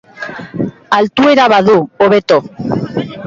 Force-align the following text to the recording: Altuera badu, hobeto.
Altuera 0.99 1.45
badu, 1.53 1.77
hobeto. 2.05 2.41